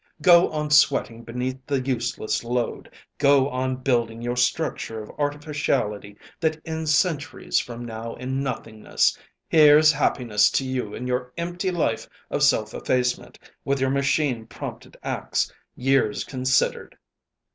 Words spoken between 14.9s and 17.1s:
acts, years considered!"